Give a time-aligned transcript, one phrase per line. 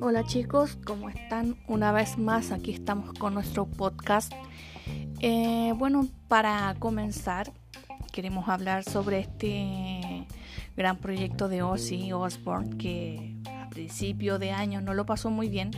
[0.00, 1.56] Hola chicos, ¿cómo están?
[1.66, 4.32] Una vez más aquí estamos con nuestro podcast.
[5.20, 7.50] Eh, bueno, para comenzar,
[8.12, 10.26] queremos hablar sobre este
[10.76, 15.70] gran proyecto de Ozzy Osbourne que a principio de año no lo pasó muy bien.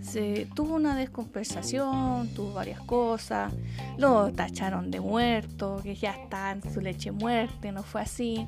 [0.00, 3.52] Se tuvo una descompensación, tuvo varias cosas,
[3.98, 8.46] lo tacharon de muerto, que ya está en su leche muerte, no fue así.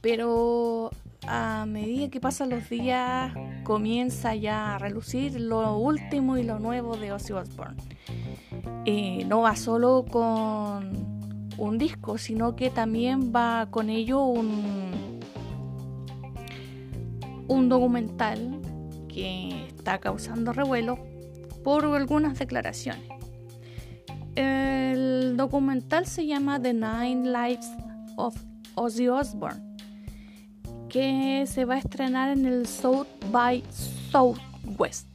[0.00, 0.90] Pero
[1.26, 3.32] a medida que pasan los días
[3.64, 7.76] comienza ya a relucir lo último y lo nuevo de Ozzy Osbourne.
[8.84, 11.18] Eh, no va solo con
[11.58, 15.20] un disco, sino que también va con ello un,
[17.48, 18.60] un documental
[19.18, 20.96] que está causando revuelo
[21.64, 23.02] por algunas declaraciones.
[24.36, 27.68] El documental se llama The Nine Lives
[28.16, 28.36] of
[28.76, 29.60] Ozzy Osbourne
[30.88, 33.62] que se va a estrenar en el South by
[34.10, 35.08] Southwest,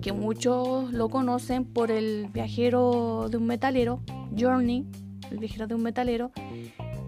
[0.00, 4.00] que muchos lo conocen por el viajero de un metalero,
[4.38, 4.86] Journey,
[5.30, 6.30] el viajero de un metalero.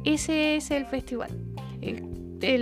[0.05, 1.31] Ese es el festival.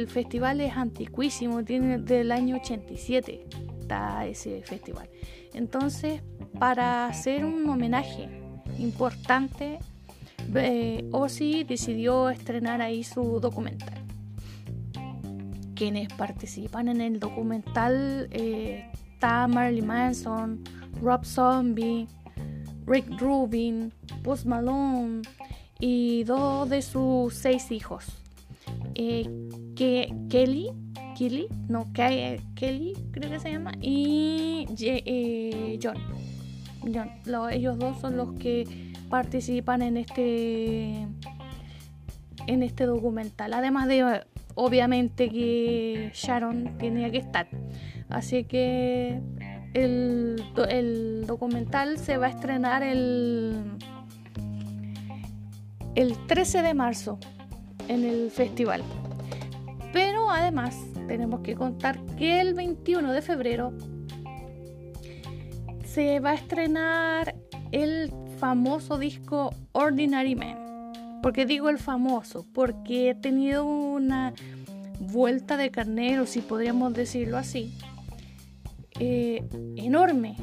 [0.09, 3.47] Festival es antiquísimo, tiene del año 87
[3.81, 5.09] está ese festival.
[5.55, 6.21] Entonces,
[6.59, 8.29] para hacer un homenaje
[8.79, 9.79] importante,
[10.55, 14.09] eh, Ozzy decidió estrenar ahí su documental
[15.79, 20.65] quienes participan en el documental eh, está Marilyn Manson,
[21.01, 22.09] Rob Zombie,
[22.85, 23.93] Rick Rubin,
[24.25, 25.23] Post Malone
[25.79, 28.07] y dos de sus seis hijos.
[28.97, 29.48] Eh,
[29.79, 30.73] que, Kelly,
[31.17, 35.97] Kelly, no, Kelly creo que se llama, y eh, John.
[36.83, 37.11] John.
[37.53, 41.07] ellos dos son los que participan en este
[42.49, 43.55] en este documental.
[43.55, 44.23] Además de
[44.57, 47.47] obviamente que Sharon tenía que estar.
[48.09, 49.21] Así que
[49.75, 53.77] el, documental se va a estrenar el,
[55.95, 57.21] el 13 de marzo
[57.87, 58.83] en el festival.
[59.93, 60.77] Pero además
[61.07, 63.73] tenemos que contar que el 21 de febrero
[65.85, 67.35] se va a estrenar
[67.73, 70.93] el famoso disco Ordinary Man.
[71.23, 72.47] ¿Por qué digo el famoso?
[72.53, 74.33] Porque he tenido una
[75.01, 77.75] vuelta de carnero, si podríamos decirlo así,
[79.01, 79.43] eh,
[79.77, 80.37] enorme.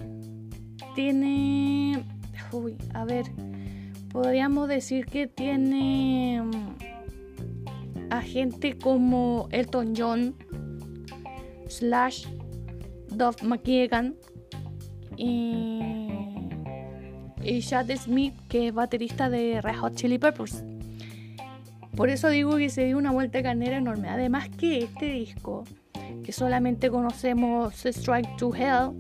[0.96, 2.04] Tiene,
[2.52, 3.26] uy, a ver,
[4.12, 6.85] podríamos decir que tiene mm,
[8.22, 10.36] gente como Elton John,
[11.68, 12.28] Slash,
[13.10, 14.16] Duff McKagan
[15.18, 16.06] y
[17.46, 20.64] y Chad Smith, que es baterista de Red Hot Chili Peppers.
[21.96, 24.10] Por eso digo que se dio una vuelta carnera enorme.
[24.10, 25.64] Además que este disco,
[26.24, 28.92] que solamente conocemos Strike to Hell,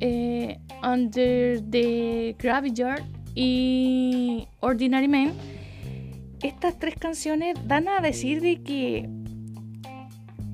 [0.00, 3.04] eh, Under the Graveyard
[3.34, 5.32] y Ordinary Man,
[6.42, 9.08] estas tres canciones dan a decir de que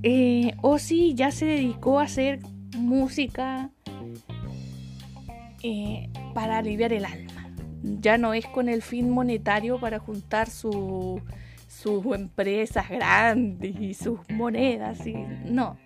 [0.03, 2.41] eh, Ozzy ya se dedicó a hacer
[2.77, 3.71] música
[5.63, 7.51] eh, para aliviar el alma.
[7.83, 11.21] Ya no es con el fin monetario para juntar sus
[12.15, 15.77] empresas grandes y sus monedas, y, no,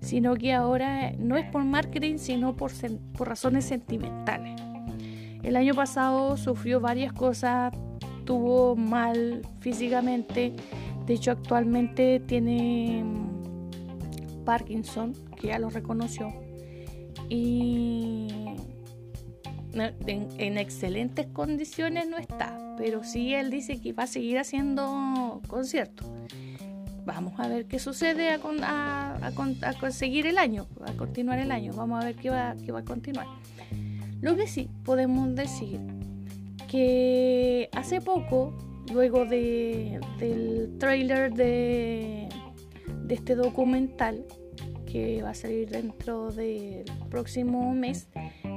[0.00, 2.72] sino que ahora no es por marketing, sino por,
[3.16, 4.60] por razones sentimentales.
[5.42, 7.72] El año pasado sufrió varias cosas,
[8.26, 10.52] tuvo mal físicamente,
[11.06, 16.28] de hecho actualmente tiene mm, Parkinson, que ya lo reconoció,
[17.30, 18.28] y
[19.72, 26.06] en, excelentes condiciones no está, pero sí él dice que va a seguir haciendo conciertos.
[27.04, 29.32] Vamos a ver qué sucede a,
[29.78, 31.72] conseguir el año, a continuar el año.
[31.72, 33.26] Vamos a ver qué va a continuar.
[34.20, 35.80] Lo que sí podemos decir
[36.68, 38.52] que hace poco,
[38.92, 42.28] luego de, del trailer de,
[43.08, 44.24] este documental
[44.90, 48.08] que va a salir dentro del próximo mes,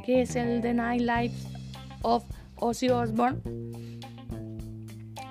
[0.06, 1.48] que es el The Night Lives
[2.02, 2.24] of
[2.56, 3.40] Ozzy Osbourne,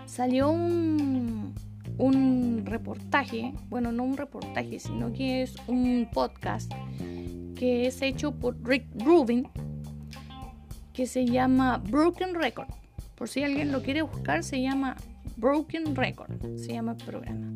[0.07, 1.55] salió un,
[1.99, 6.73] un reportaje, bueno, no un reportaje, sino que es un podcast
[7.57, 9.49] que es hecho por Rick Rubin,
[10.99, 12.67] que se llama Broken Record.
[13.15, 14.97] Por si alguien lo quiere buscar, se llama
[15.37, 17.55] Broken Record, se llama el programa.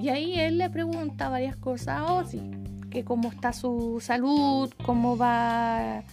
[0.00, 2.40] Y ahí él le pregunta varias cosas a Ozzy,
[2.88, 6.04] que cómo está su salud, cómo va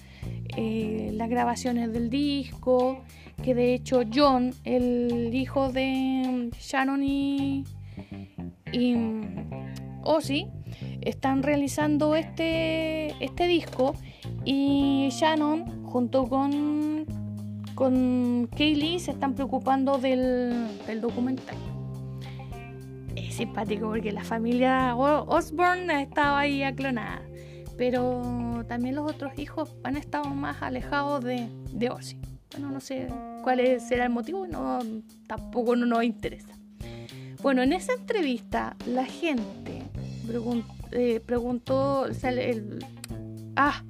[0.57, 3.01] eh, las grabaciones del disco,
[3.41, 7.63] que de hecho John, el hijo de Shannon y,
[8.73, 8.95] y
[10.03, 10.47] Ozzy,
[10.99, 13.95] están realizando este, este disco
[14.43, 17.05] y Shannon junto con,
[17.75, 21.55] con Kaylee se están preocupando del, del documental.
[23.15, 27.21] Es simpático porque la familia Osborne estaba ahí aclonada,
[27.77, 32.17] pero también los otros hijos han estado más alejados de, de Ozzy.
[32.51, 33.07] Bueno, no sé
[33.43, 34.79] cuál será el motivo, no,
[35.27, 36.53] tampoco no nos interesa.
[37.41, 39.83] Bueno, en esa entrevista la gente
[40.91, 42.85] eh, preguntó, el,
[43.57, 43.83] ah,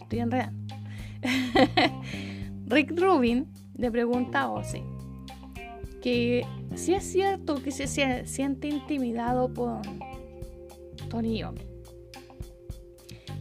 [0.00, 0.61] estoy enredando.
[2.66, 3.46] Rick Rubin
[3.76, 4.82] le pregunta a Ozzy
[6.02, 7.86] que si es cierto que se
[8.26, 9.80] siente intimidado por
[11.08, 11.60] Tony Yomi.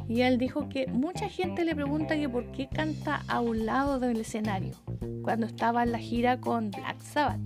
[0.07, 3.99] Y él dijo que mucha gente le pregunta que por qué canta a un lado
[3.99, 4.73] del escenario
[5.23, 7.39] cuando estaba en la gira con Black Sabbath.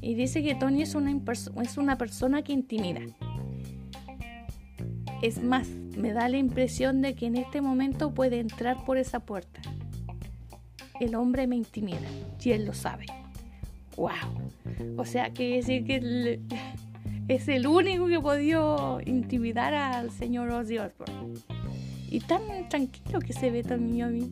[0.00, 3.02] Y dice que Tony es una persona que intimida.
[5.22, 9.20] Es más, me da la impresión de que en este momento puede entrar por esa
[9.20, 9.60] puerta.
[10.98, 12.08] El hombre me intimida
[12.42, 13.06] y él lo sabe.
[13.96, 14.14] ¡Wow!
[14.96, 16.40] O sea, que decir que
[17.28, 21.34] es el único que podido intimidar al señor Ozzy Osbourne.
[22.08, 24.30] Y tan tranquilo que se ve Tony a mí.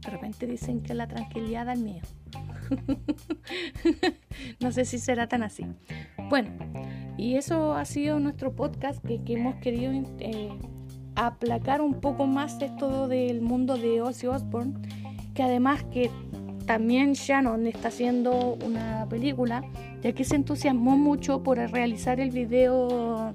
[0.00, 2.06] De repente dicen que la tranquilidad da el miedo.
[4.60, 5.66] no sé si será tan así.
[6.30, 6.48] Bueno,
[7.18, 10.48] y eso ha sido nuestro podcast que, hemos querido eh,
[11.16, 14.74] aplacar un poco más esto del mundo de Ozzy Osbourne,
[15.34, 16.08] que además que
[16.66, 19.64] también Shannon está haciendo una película,
[20.02, 23.34] ya que se entusiasmó mucho por realizar el video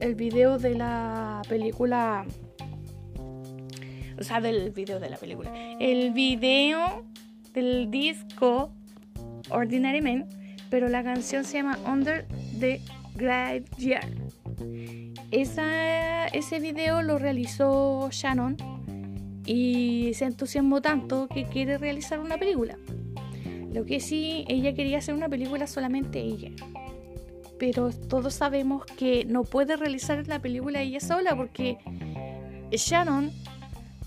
[0.00, 2.24] el video de la película
[4.16, 5.52] o sea, del video de la película.
[5.80, 7.04] El video
[7.52, 8.70] del disco
[9.50, 10.41] Ordinary Men,
[10.72, 12.26] pero la canción se llama Under
[12.58, 12.80] the
[13.14, 14.08] Graveyard.
[15.30, 18.56] Esa, ese video lo realizó Shannon
[19.44, 22.78] y se entusiasmó tanto que quiere realizar una película.
[23.70, 26.52] Lo que sí, ella quería hacer una película solamente ella.
[27.58, 31.76] Pero todos sabemos que no puede realizar la película ella sola porque
[32.70, 33.30] Shannon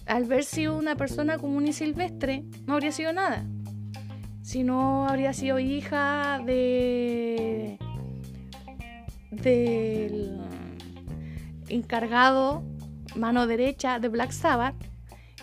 [0.08, 3.46] al ver sido una persona común y silvestre, no habría sido nada.
[4.46, 7.80] Si no habría sido hija de
[9.32, 10.40] del
[11.68, 12.64] encargado
[13.16, 14.76] mano derecha de Black Sabbath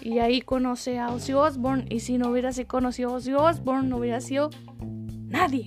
[0.00, 3.88] y ahí conoce a Ozzy Osbourne y si no hubiera sido conocido a Ozzy Osbourne
[3.88, 4.50] no hubiera sido
[4.80, 5.64] nadie.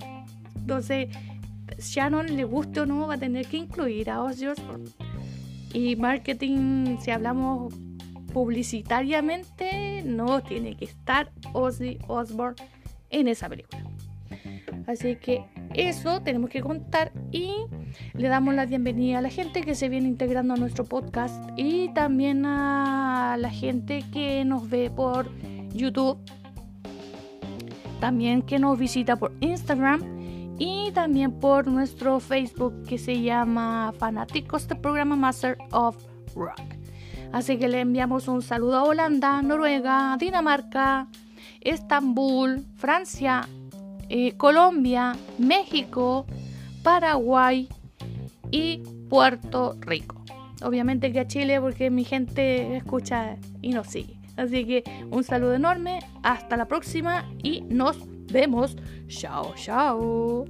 [0.54, 1.10] Entonces
[1.78, 4.88] Shannon le guste o no va a tener que incluir a Ozzy Osbourne.
[5.74, 7.74] Y marketing, si hablamos
[8.32, 12.56] publicitariamente no tiene que estar Ozzy Osbourne
[13.20, 13.82] en esa película.
[14.86, 17.52] Así que eso tenemos que contar y
[18.14, 21.88] le damos la bienvenida a la gente que se viene integrando a nuestro podcast y
[21.92, 25.28] también a la gente que nos ve por
[25.72, 26.18] YouTube,
[28.00, 34.68] también que nos visita por Instagram y también por nuestro Facebook que se llama Fanáticos
[34.68, 35.96] del programa Master of
[36.36, 36.60] Rock.
[37.32, 41.08] Así que le enviamos un saludo a Holanda, Noruega, Dinamarca,
[41.60, 43.48] Estambul, Francia,
[44.08, 46.26] eh, Colombia, México,
[46.82, 47.68] Paraguay
[48.50, 50.22] y Puerto Rico.
[50.62, 54.18] Obviamente que a Chile porque mi gente escucha y nos sigue.
[54.36, 57.98] Así que un saludo enorme, hasta la próxima y nos
[58.30, 58.76] vemos.
[59.08, 60.44] Chao, chao.